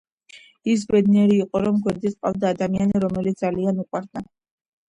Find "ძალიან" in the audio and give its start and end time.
3.47-3.83